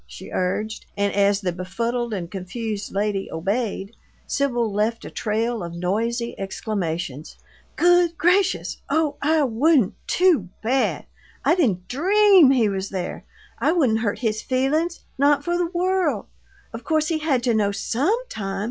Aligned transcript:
she 0.07 0.31
urged, 0.31 0.83
and 0.97 1.13
as 1.13 1.41
the 1.41 1.51
befuddled 1.51 2.11
and 2.11 2.31
confused 2.31 2.91
lady 2.91 3.31
obeyed, 3.31 3.95
Sibyl 4.25 4.73
left 4.73 5.05
a 5.05 5.11
trail 5.11 5.61
of 5.63 5.75
noisy 5.75 6.33
exclamations: 6.39 7.37
"Good 7.75 8.17
gracious! 8.17 8.77
Oh, 8.89 9.13
I 9.21 9.43
wouldn't 9.43 9.93
too 10.07 10.49
bad! 10.63 11.05
I 11.45 11.53
didn't 11.53 11.87
DREAM 11.87 12.49
he 12.49 12.67
was 12.67 12.89
there! 12.89 13.25
I 13.59 13.73
wouldn't 13.73 13.99
hurt 13.99 14.17
his 14.17 14.41
feelings! 14.41 15.01
Not 15.19 15.43
for 15.43 15.55
the 15.55 15.67
world! 15.67 16.25
Of 16.73 16.83
course 16.83 17.09
he 17.09 17.19
had 17.19 17.43
to 17.43 17.53
know 17.53 17.71
SOME 17.71 18.21
time! 18.27 18.59